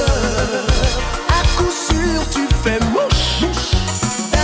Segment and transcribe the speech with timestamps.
[0.00, 3.48] A coup sûr tu fais moi chier
[4.30, 4.38] Ta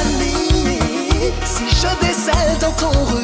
[1.44, 3.24] Si je décède dans ton rue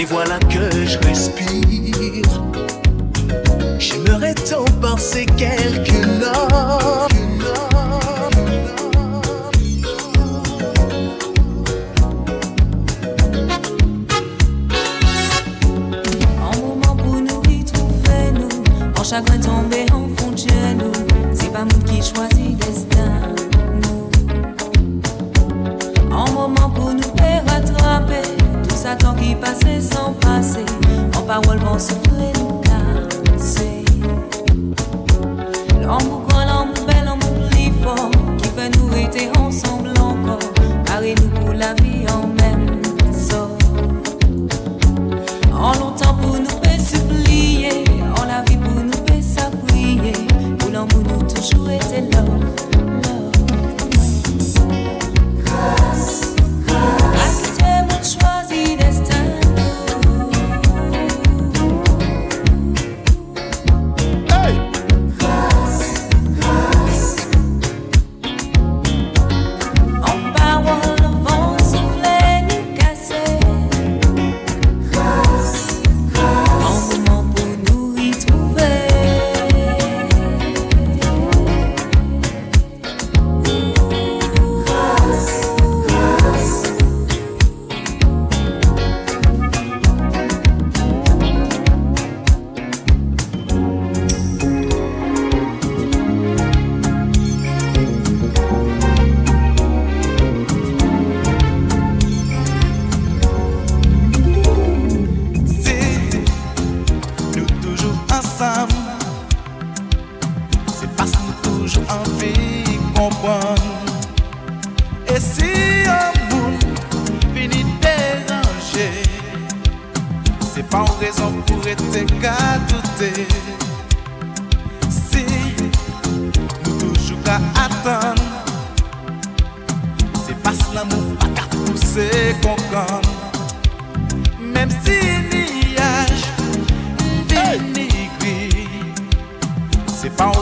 [0.00, 1.49] Et voilà que je respire.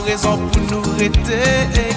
[0.09, 1.88] raison pour nous rêter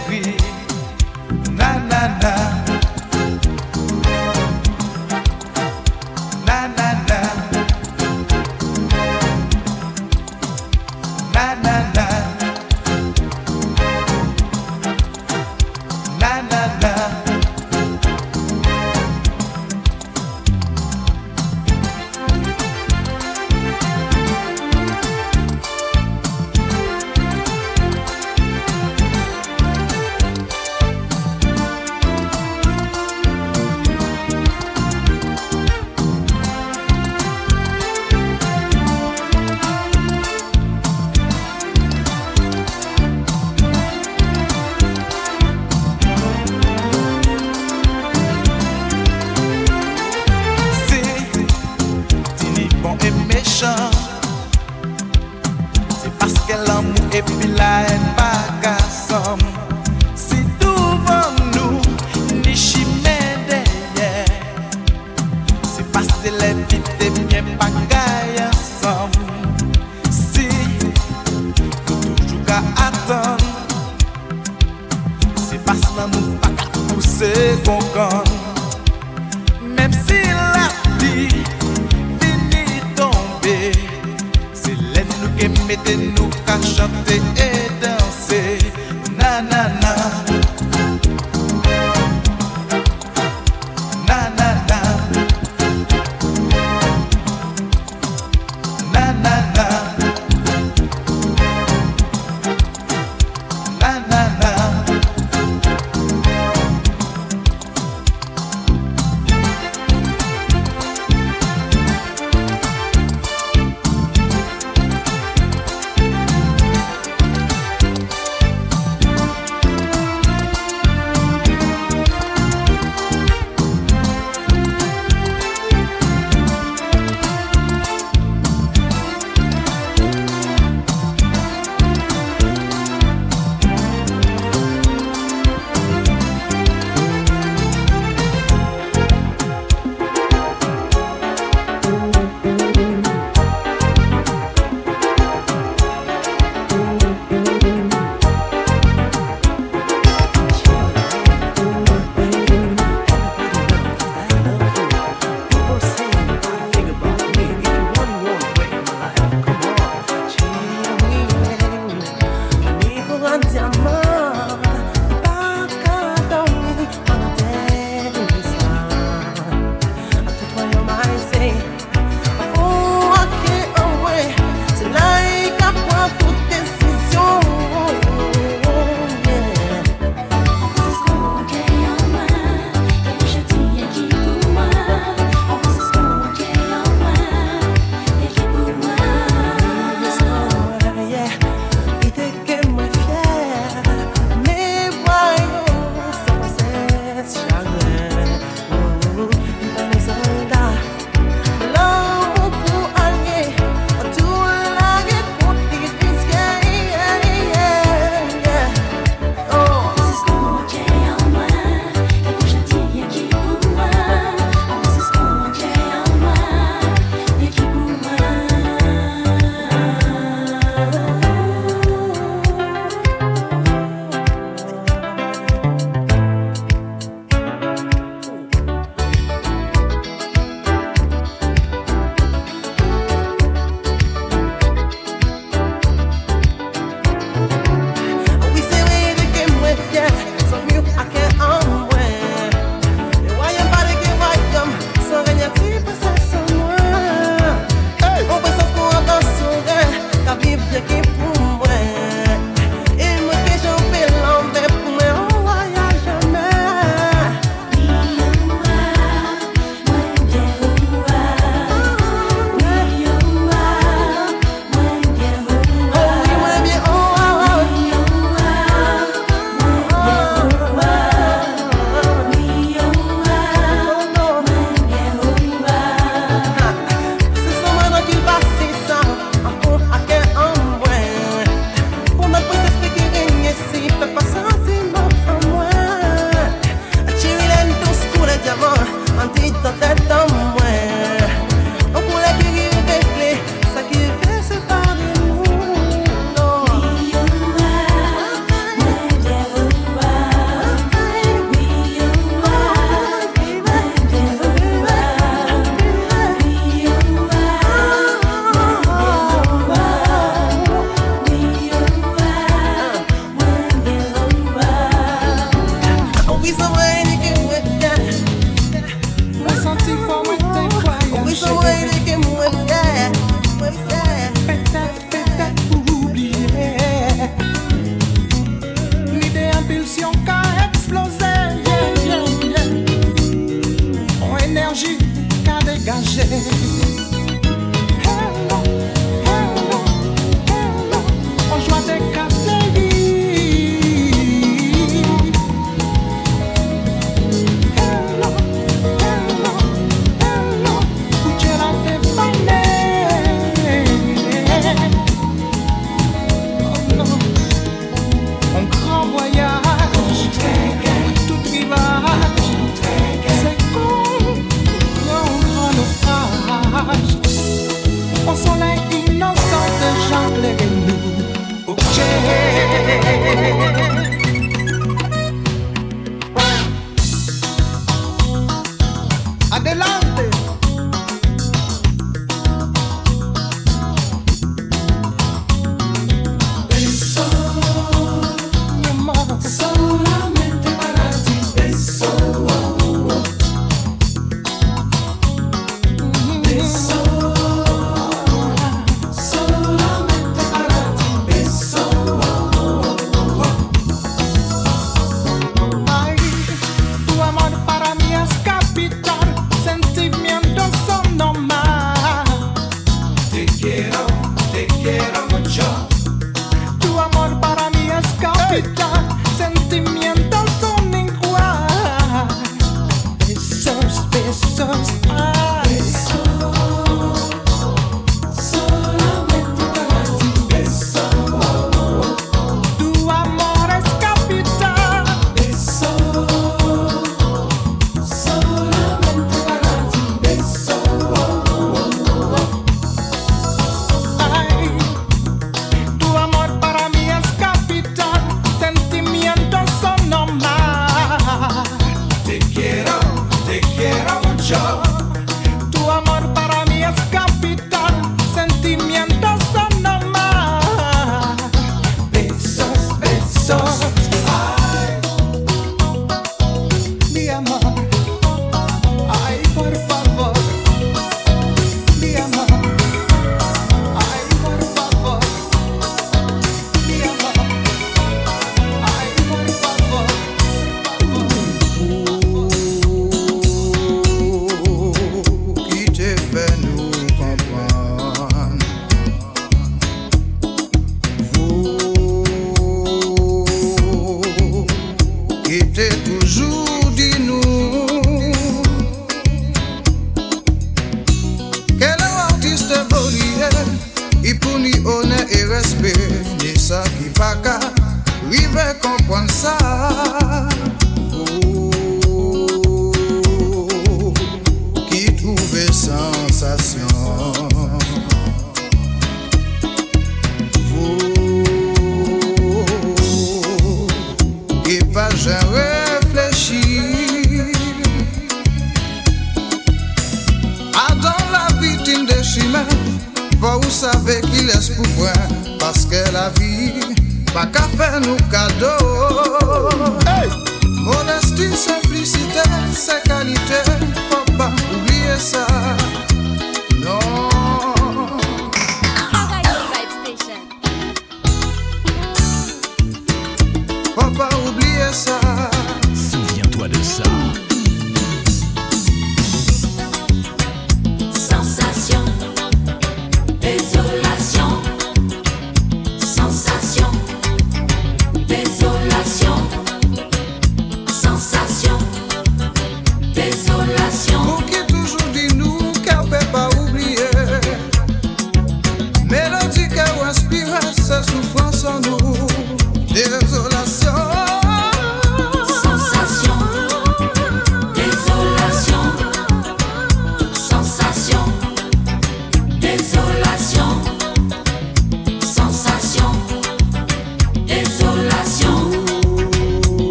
[379.75, 380.02] belong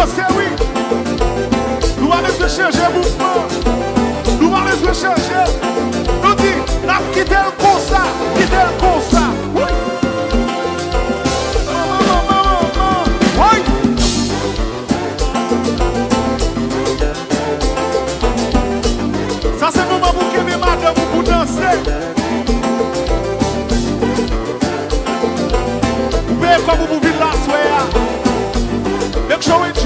[0.00, 0.46] Parce oui,
[2.00, 3.46] nous allons se changer mouvement.
[4.40, 5.99] Nous allons se changer.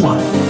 [0.00, 0.47] someone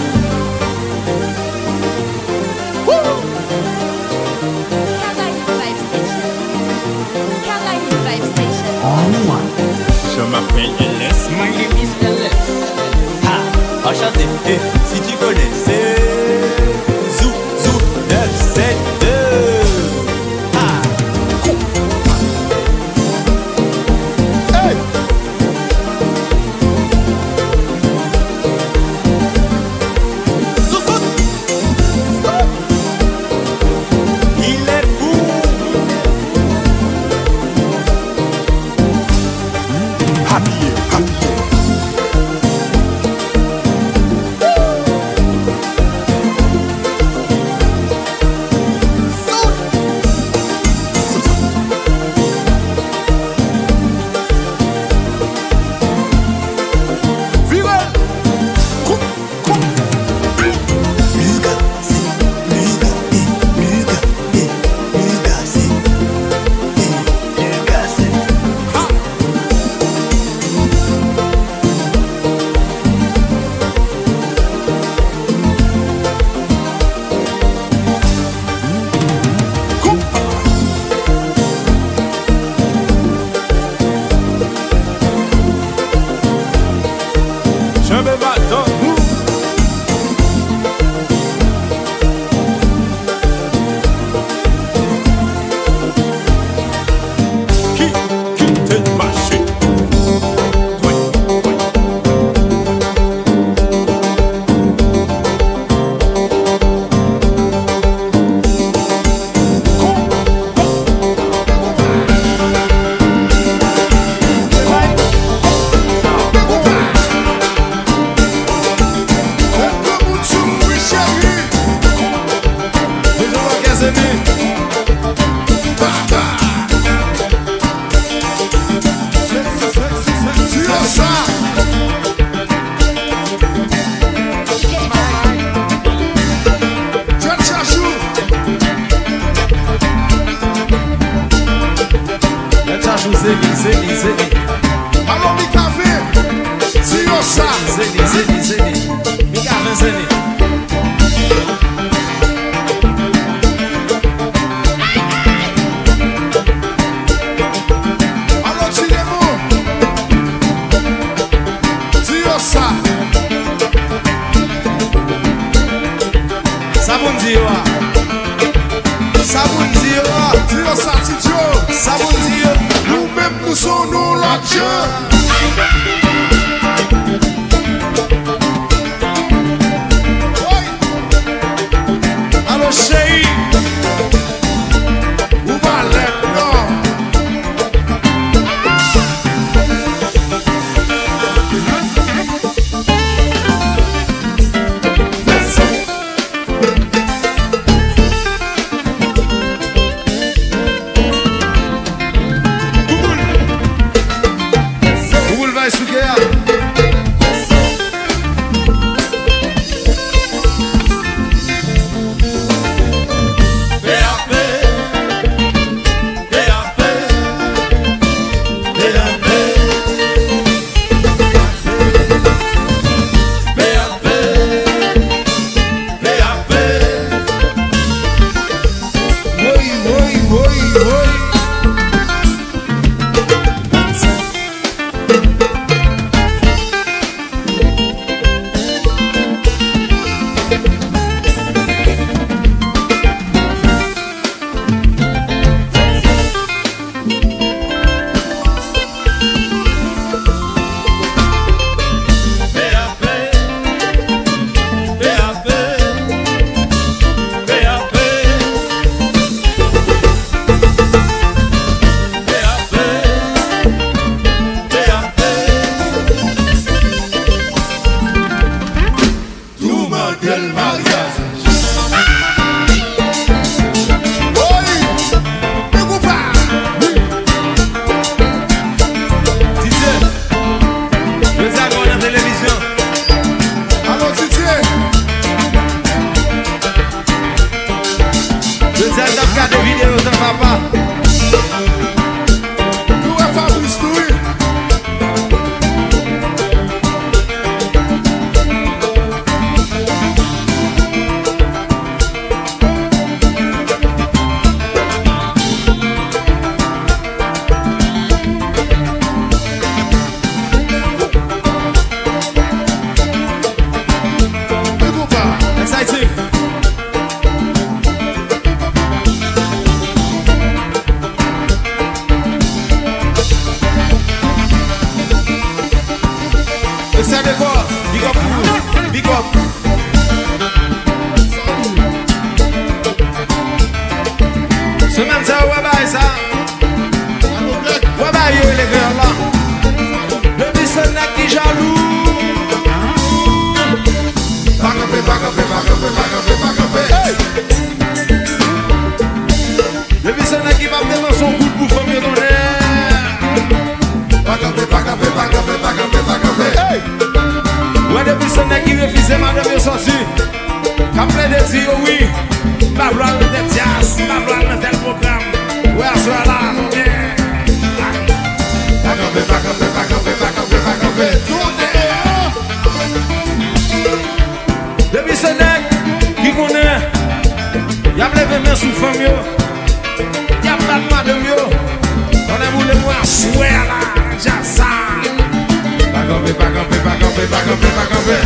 [387.49, 388.17] kampe, pa kampe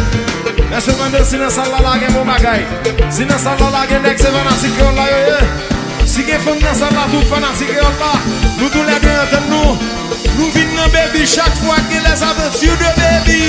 [0.74, 2.66] E se mande si nan sal la la gen mou bagay.
[3.14, 5.40] Si nan sal la la gen dek se fanatik yon la yo ye.
[6.10, 8.14] Si gen fon nan sal la tout fanatik yon la.
[8.58, 9.78] Nou tou le gen eten nou.
[10.40, 13.42] Nou vin nan bebi chak fwa ki les aventur de bebi.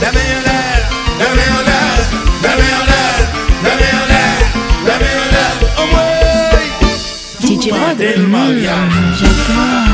[0.00, 0.60] Deme yon lè,
[1.20, 1.80] deme yon lè,
[2.44, 3.02] deme yon lè,
[3.64, 4.22] deme yon lè,
[4.86, 5.44] deme yon lè
[5.84, 6.06] Omwe,
[7.44, 9.89] tout pa del mariage J'adore.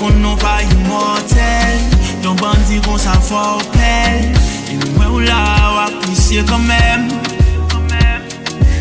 [0.00, 1.80] kon nou pa imotel
[2.24, 4.32] Ton bandi kon sa fopel
[4.66, 5.42] E mwen ou la
[5.76, 7.08] wapisye komem.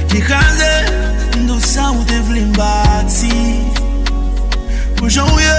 [0.10, 0.74] Dikaze,
[1.44, 3.62] ndo sa ou te vle mbati.
[4.96, 5.58] Pou jan ouye,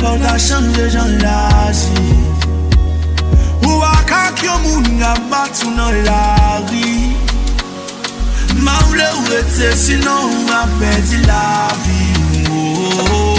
[0.00, 2.04] pou ta chanje jan laji
[3.64, 7.14] Ou akak yo moun nga batou nan lari
[8.60, 12.02] Ma vle ou ete, sinon ou ma pedi la vi.
[12.50, 13.33] Ou.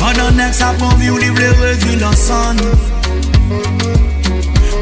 [0.00, 2.56] Panan nek sa pon vi ou li vle revi lan san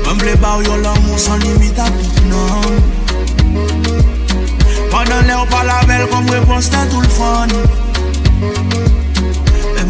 [0.05, 2.79] Mwen vle ba ou yo l'amou san limita tout nan
[4.93, 7.51] Panan le ou pa la bel kom repons tan tout l'fan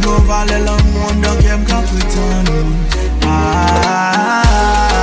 [0.05, 2.47] Mwen vale l'amou an do kem ka pritan
[3.25, 4.94] Aaaaaa ah, ah, ah.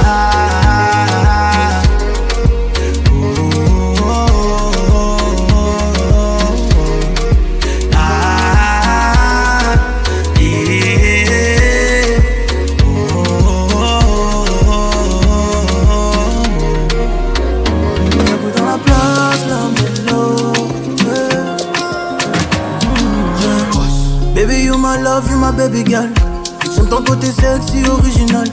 [25.51, 25.83] Baby.
[26.75, 28.47] J'aime ton côté sexy, original.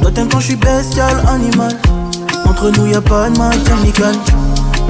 [0.00, 1.72] Toi t'aimes quand je suis bestial, animal.
[2.46, 4.14] Entre nous y a pas de match amical.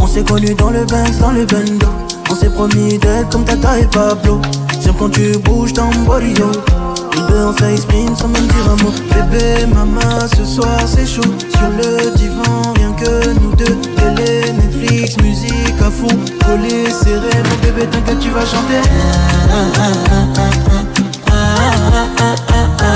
[0.00, 1.86] On s'est connus dans le Benz, dans le bendo.
[2.30, 4.40] On s'est promis d'être comme Tata et Pablo.
[4.80, 6.46] J'aime quand tu bouges ton body, yo.
[7.14, 8.92] Nous deux on s'exprime sans même dire un mot.
[9.14, 11.22] Bébé, maman, ce soir c'est chaud.
[11.22, 13.76] Sur le divan, rien que nous deux.
[13.96, 16.16] Télé, Netflix, musique à fond.
[16.44, 18.82] Collé, serré, mon bébé, t'inquiète, tu vas chanter.
[21.94, 22.91] ah, ah, ah, ah.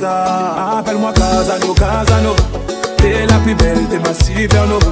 [0.00, 2.34] Santa Appelle-moi Casano, Casano.
[2.96, 4.86] T'es la plus belle, t'es ma supernova.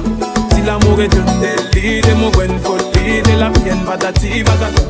[0.53, 4.81] Si l'amour est un délit, t'es mon bonne folie T'es la mienne, patati patata.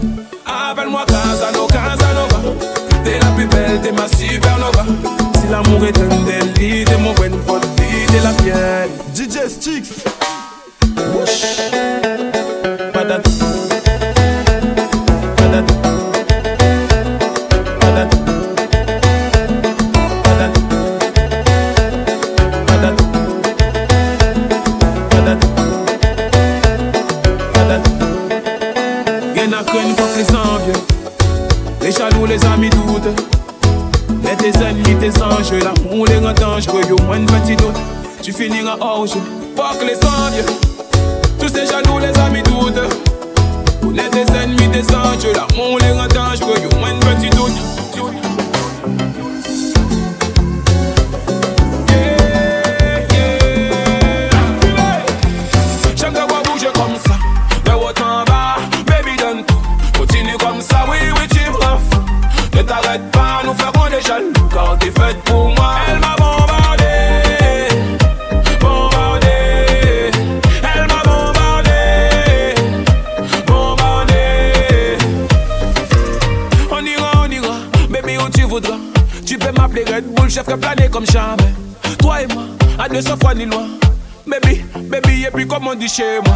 [0.45, 2.53] Appelle-moi Casano, Casanova.
[3.03, 4.85] T'es la plus belle, t'es ma supernova.
[5.35, 6.18] Si l'amour est un
[38.81, 39.38] ocean.
[85.89, 86.28] clichés.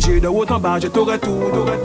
[0.00, 1.79] Bouger de haut en bas, je t'aurais tout, t'aurais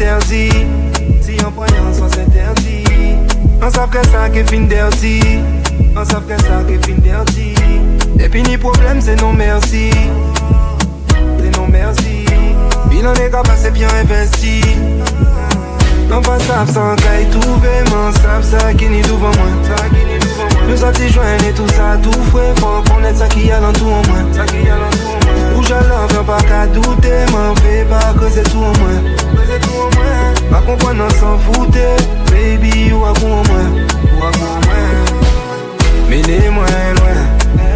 [0.00, 2.84] Si on prend un sens interdit,
[3.60, 5.20] on saurait ça qui est fin derdi.
[5.94, 7.54] On que ça qui est fin derdi.
[8.18, 9.90] Et puis ni problème, c'est non merci.
[11.38, 12.24] C'est non merci.
[12.88, 14.62] Mais en est capable passé bien investi.
[16.10, 17.60] On va savoir que ça en caille tout.
[17.60, 18.12] Véman,
[18.42, 19.50] ça qui est ni tout, véman.
[20.66, 23.72] Le sorti joint et tout ça, tout frais, franck, on est ça qui est allant
[23.74, 24.24] tout, au moins.
[25.58, 29.19] Ou je l'en pas qu'à douter, m'en fais pas que c'est tout, au moins
[29.50, 31.02] se kou mwen Pa kompon
[32.30, 33.04] Baby, ou
[34.14, 34.96] Ou akou mwen
[36.08, 37.22] Mene mwen lwen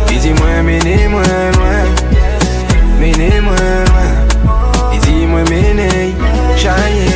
[0.09, 1.89] Dizi mwen mene mwen lwen
[3.01, 3.41] Mene
[5.27, 5.89] mwen mene
[6.57, 7.11] Chaye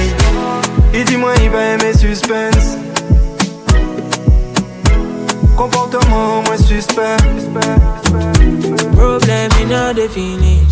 [8.97, 10.69] Problem in a definit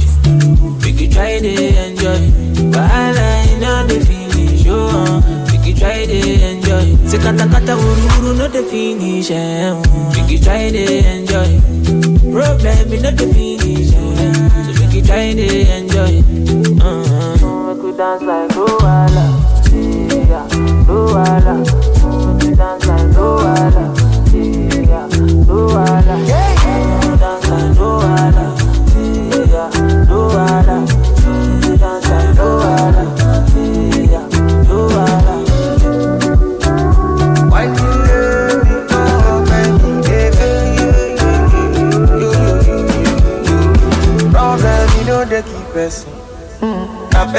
[0.82, 1.54] We ki try de
[1.86, 2.70] enjoy.
[2.70, 4.64] But I in all the finish.
[4.68, 5.20] Oh,
[5.50, 6.18] we could try to
[6.50, 6.96] enjoy.
[7.08, 9.30] Se kata kata wuru no the finish.
[9.30, 9.72] Eh.
[10.14, 10.84] We could try to
[11.14, 11.60] enjoy.
[12.32, 13.92] Problem in all the finish.
[13.92, 14.32] Eh.
[14.64, 15.46] So we could try to
[15.76, 16.14] enjoy.
[16.80, 17.74] Uh-huh.
[17.74, 19.26] We could dance like Luala.
[19.72, 20.46] Yeah,
[20.88, 21.95] Luala.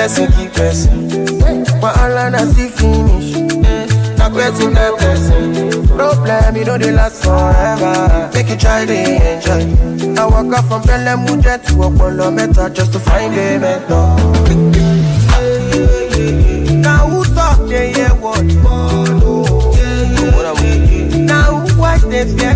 [0.07, 1.09] Person keep person.
[1.83, 3.35] Wahala na still finish.
[3.35, 5.87] Eh, na person get person.
[5.97, 8.29] Problem, you know they last forever.
[8.33, 9.63] Make you try to enjoy.
[10.15, 14.15] I walk up from Belém jet to Opolo Meta just to find a mentor.
[16.79, 18.43] Now who talk they hear what.
[21.27, 22.55] Now who watch they fear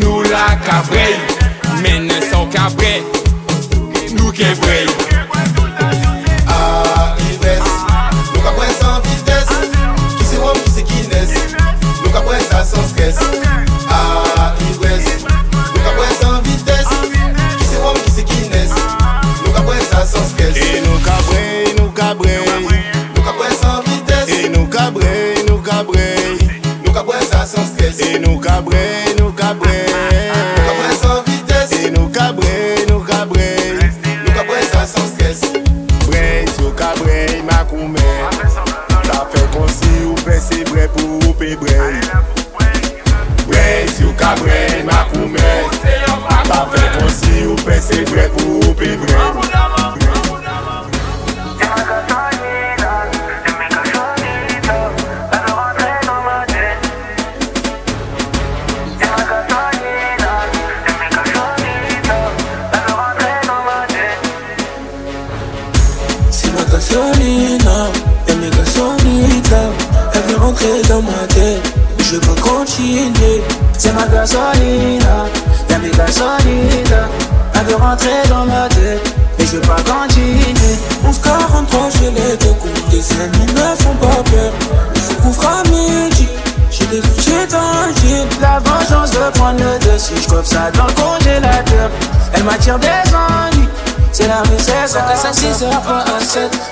[0.00, 1.16] nous la cabrée,
[1.82, 3.15] mais ne sont cabrées.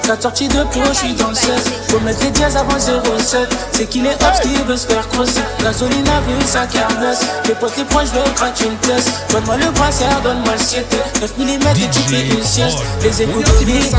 [0.06, 1.50] Sa sortie de pro, je suis dans le 16.
[1.88, 3.48] Faut mettre des dièses avant 07.
[3.72, 5.40] C'est qu'il est obs qui veut se faire crosser.
[5.62, 7.24] Gasoline a vu sa carnasse.
[7.48, 9.10] Les potes, les points, je veux gratter une test.
[9.30, 10.84] Donne-moi le brassard, donne-moi le siège.
[11.22, 12.76] 9 mm et tu fais une sieste.
[13.02, 13.96] Les écoutes flippent.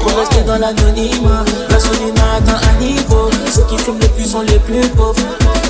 [0.00, 1.44] Pour rester dans l'anonymat.
[1.68, 3.28] Gasoline a atteint un niveau.
[3.52, 5.18] Ceux qui fument le plus sont les plus pauvres.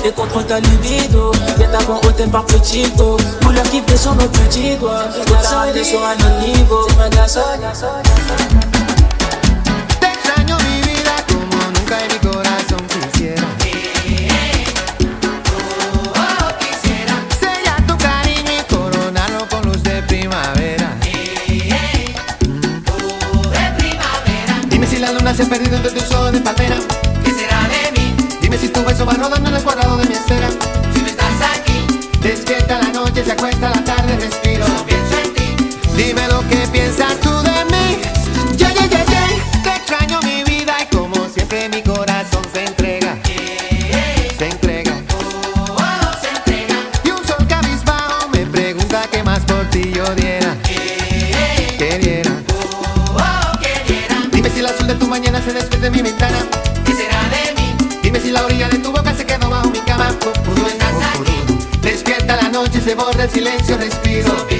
[0.05, 1.31] Et contre ta libido.
[1.57, 3.17] Viens d'avant au thème par petit dos.
[3.43, 5.05] Couleur qui fait sur nos petits doigts.
[5.17, 6.87] Le garçon est sur un autre niveau.
[6.87, 8.60] C'est ma
[25.33, 25.81] se perdido
[63.33, 64.50] silencio respiro.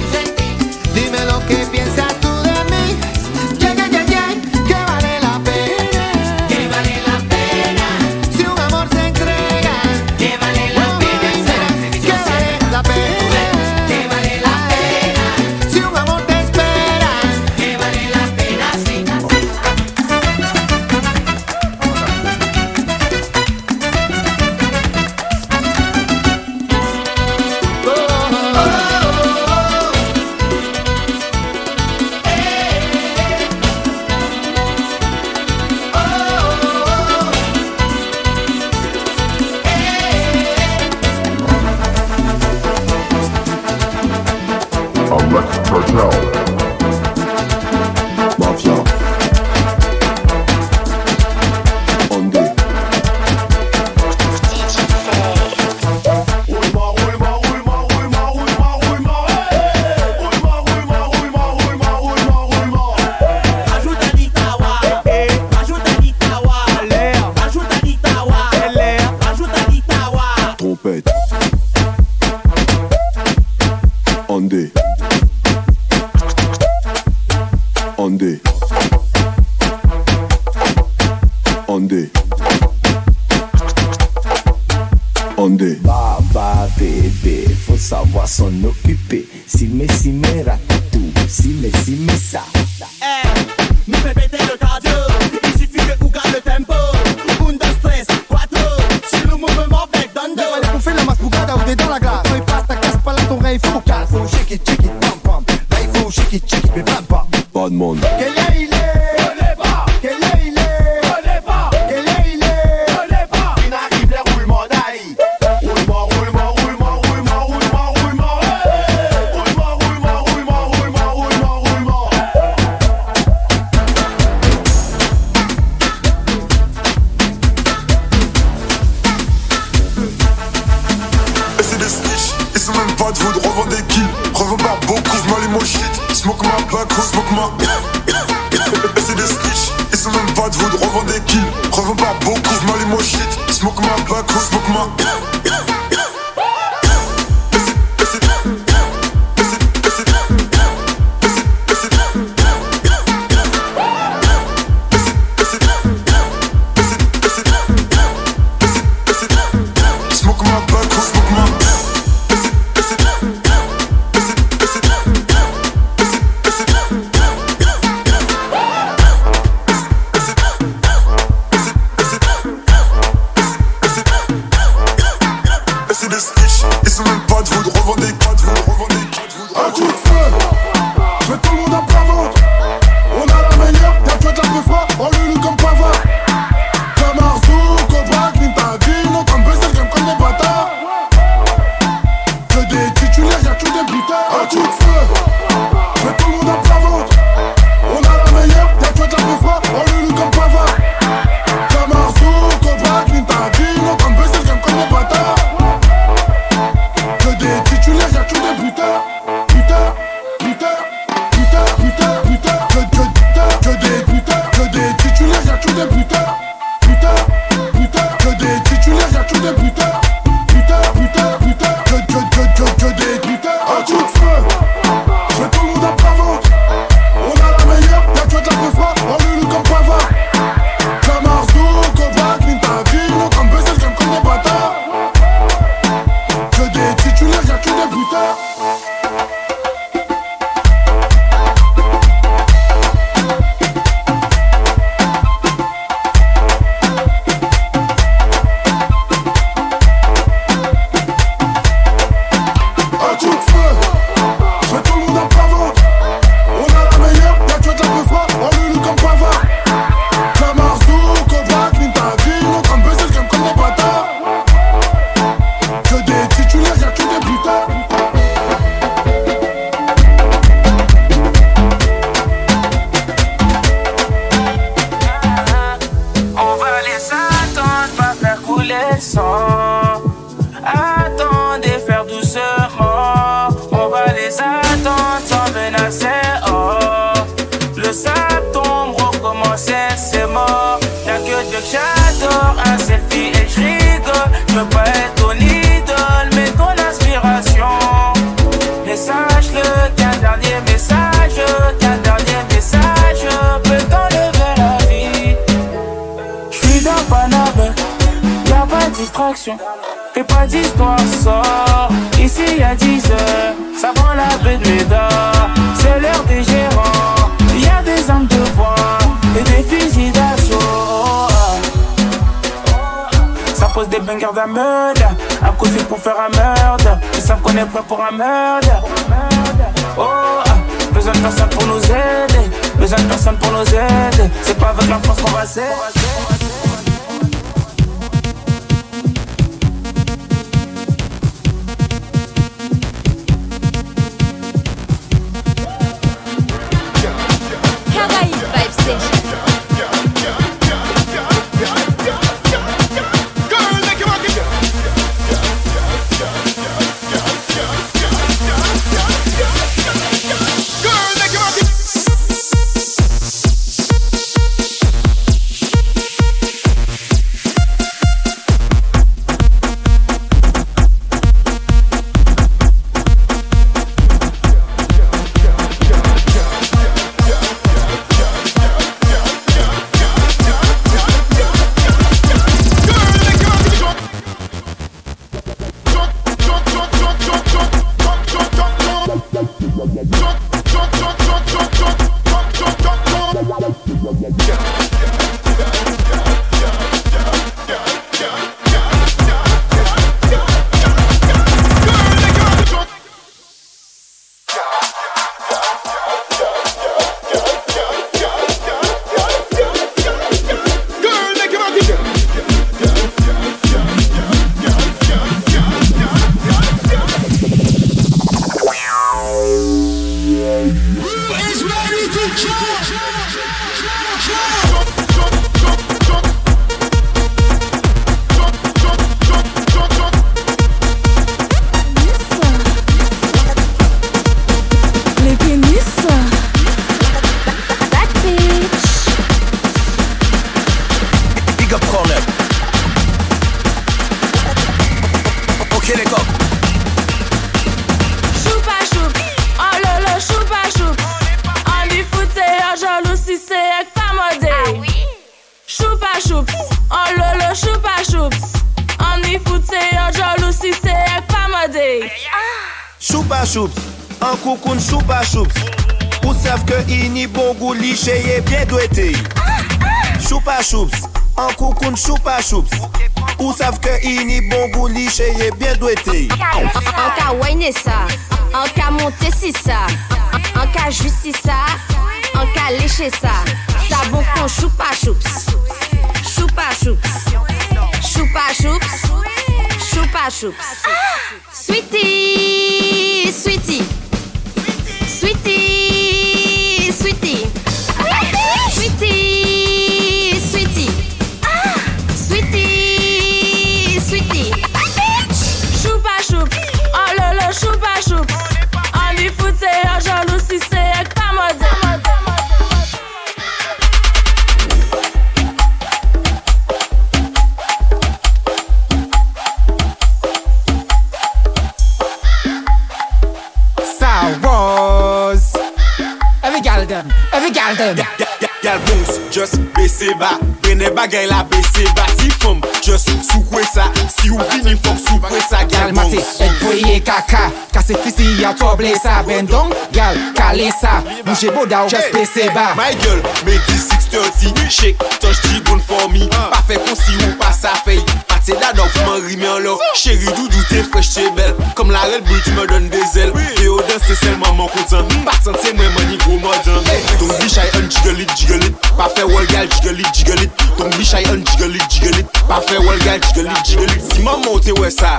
[541.42, 542.48] j'ai beau down, just hey, PC.
[542.76, 546.28] My girl, make it 630, shake, touch the bone for me.
[546.28, 547.98] Pas fait qu'on si ou pas ça fait.
[548.28, 549.80] Pâté là, donc m'en rime en l'or.
[549.94, 551.54] Chérie, doudou, t'es fraîche, t'es belle.
[551.74, 553.32] Comme la Red Bull, tu me donnes des ailes.
[553.60, 555.04] Et au d'un, c'est seulement mon content.
[555.24, 556.80] Pas sentir moi, mon gros modin.
[557.18, 558.76] Ton be shy, un jiggle it, jiggle it.
[558.96, 560.50] Pas fait wall gal, jiggle it, jiggle it.
[560.78, 562.26] Ton be shy, un jiggle it, jiggle it.
[562.46, 564.12] Pas fait wall gal, jiggle it, jiggle it.
[564.12, 565.18] Si maman, t'es ouais ça.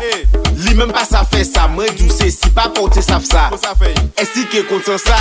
[0.73, 3.43] Li menm pa sa fe sa, mwen djouse si pa pote saf sa
[4.17, 5.19] E si ke kontan sa,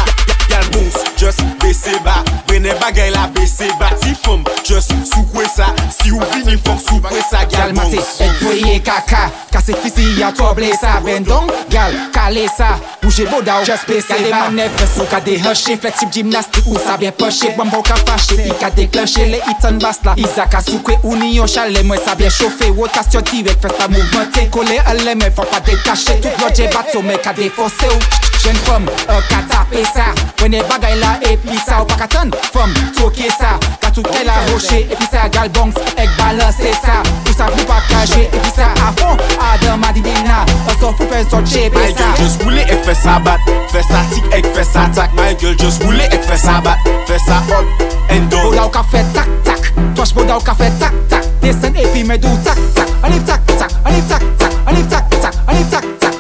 [0.49, 5.69] yal bons, just bese ba Brene bagay la bese ba, ti fom, just soukwe sa
[5.93, 10.07] Si ou vini fom soukwe sa, yal bons Yal mate, et voye kaka, kase fisi
[10.23, 12.73] ya toble sa Bendong, yal kale sa
[13.13, 13.61] bouje boda ah.
[13.61, 17.55] ou Just pese ba Gade manev sou ka dehanche Fleksib jimnastik ou sa bien penche
[17.57, 21.37] Bambo ka fache, i ka deklenche Le itan bas la, iza ka soukwe ou ni
[21.37, 25.47] yon chale Mwen sa bien chofe, rotasyon direk Fes ta mouvmente, kole ale men fwa
[25.51, 28.21] pa detache Tout lodje bato men ka defonse ou.
[28.43, 30.09] Jen fom, e ka tape sa
[30.41, 34.41] Wene bagay la epi sa Ou pa ka ton fom, toke sa Ka touke la
[34.49, 36.99] roche epi sa Gal bongs ek balanse sa
[37.29, 40.91] Ou sa pou pa kaje epi sa A fon, a dema di dena E so
[40.91, 43.41] fou pe son chebe sa Bay yo jous koule ek fes sa bat
[43.73, 46.79] Fè sa tik ek fè sa tak My girl just roule ek fè sa bat
[47.09, 47.67] Fè sa up
[48.15, 51.27] and down Boda ou ka fe tak tak Tosh boda ou ka fe tak tak
[51.43, 55.35] Desen epi me do tak tak Alif tak tak Alif tak tak Alif tak tak
[55.51, 56.12] Alif tak tak Alif tak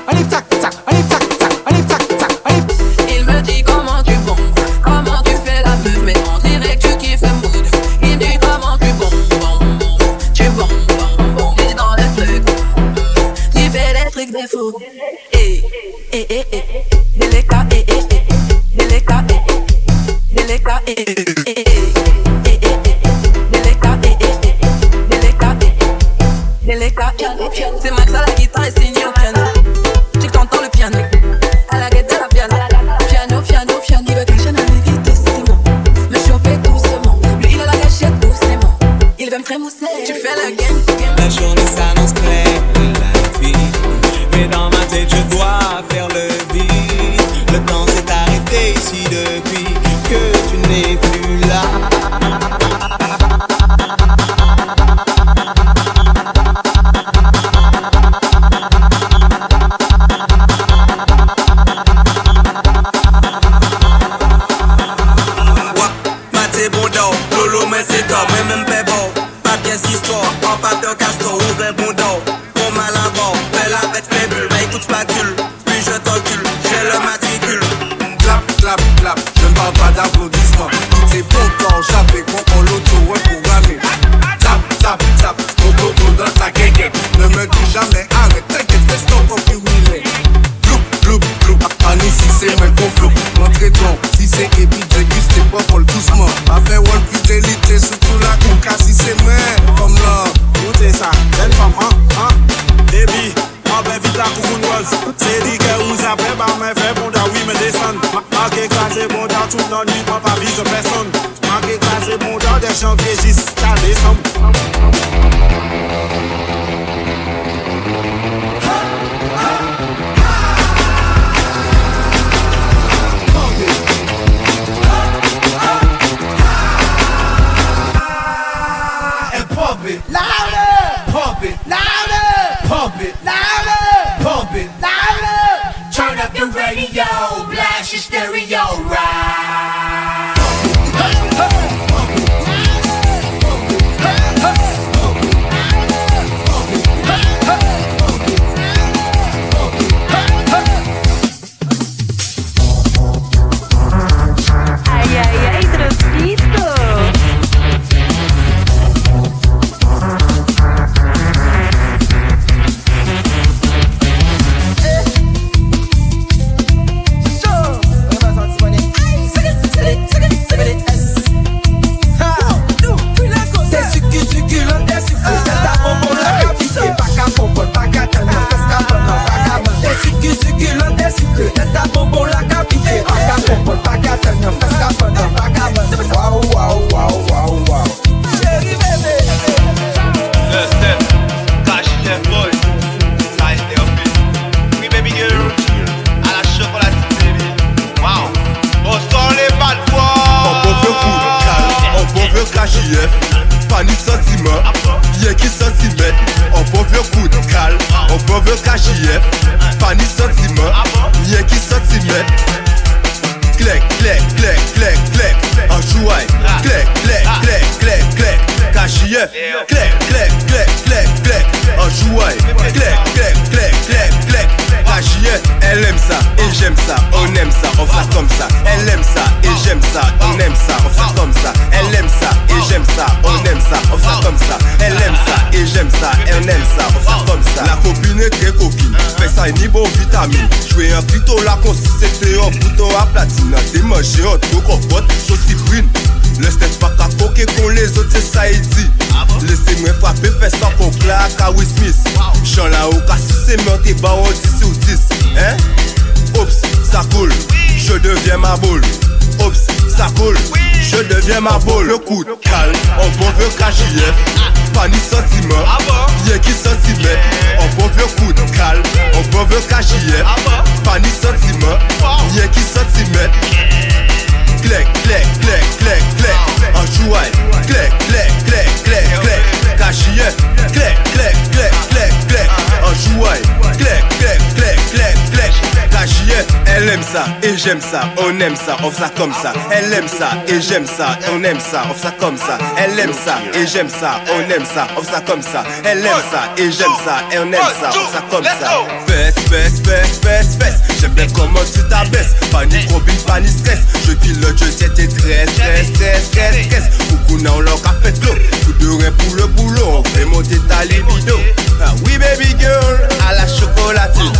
[287.63, 289.53] j'aime ça, on aime ça, on fait ça comme ça.
[289.71, 292.59] Elle aime ça et j'aime ça, on aime ça, on ça comme ça.
[292.77, 295.63] Elle aime ça et j'aime ça, on aime ça, on ça comme ça.
[295.85, 298.81] Elle aime ça et j'aime ça, on aime ça, on ça comme ça.
[299.07, 301.01] Fesse, fesse, fesse, fesse, fesse.
[301.01, 302.35] J'aime bien comment tu t'abaisses.
[302.51, 303.81] Pas ni copine, pas ni stress.
[304.07, 306.85] Je kill le jeu, c'était très, très, stress, stress, stress.
[307.11, 308.35] Beaucoup n'ont leur café de l'eau.
[308.81, 309.99] De rien pour le boulot.
[309.99, 311.39] On fait monter ta libido.
[311.85, 314.33] Ah oui, baby girl, à la chocolatine.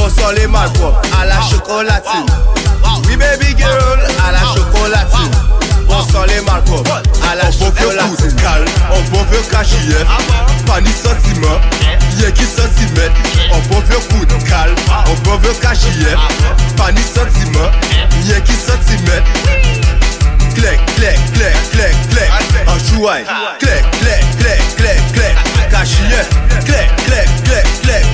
[0.00, 2.24] Bon sang les mal propres, à la chocolatine.
[3.04, 5.30] Oui, baby girl, à la chocolatine.
[5.86, 8.34] Bon sang les mal propres, à la chocolatine.
[8.36, 10.06] calme, on peut faire KJF.
[10.64, 11.60] Pas ni sentiment,
[12.18, 13.12] y'a qui sentiment.
[13.52, 14.74] On peut faire coup de calme,
[15.06, 16.16] on peut faire KJF.
[16.78, 17.70] Pas ni sentiment,
[18.24, 19.20] y'a qui sentiment.
[20.54, 21.18] Clec, clec,
[22.66, 23.24] en jouaille.
[23.58, 25.36] Clec, clec, clec, clec, clec,
[25.68, 26.28] KJF.
[26.64, 27.28] Clec, clec,
[27.82, 28.06] clec,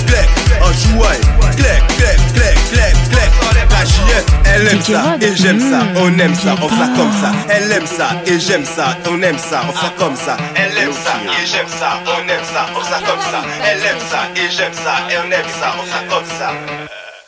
[0.66, 1.20] clec, clec, en jouaille.
[1.56, 3.30] Clec, clec, clec, clec, clec,
[3.68, 4.24] KJF.
[4.44, 7.32] Elle aime ça et j'aime ça, on aime ça, on fait ça comme ça.
[7.48, 10.36] Elle aime ça et j'aime ça, on aime ça, on fait comme ça.
[10.54, 13.42] Elle aime ça et j'aime ça, on aime ça, on fait comme ça.
[13.64, 17.05] Elle aime ça et j'aime ça, et on aime ça, on fait comme ça.